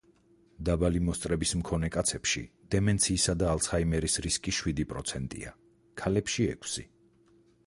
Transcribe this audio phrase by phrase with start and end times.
[0.69, 2.43] დაბალი მოსწრების მქონე კაცებში
[2.77, 5.57] დემენციისა და ალცჰაიმერის რისკი შვიდი პროცენტია,
[6.03, 6.89] ქალებში– ექვსი.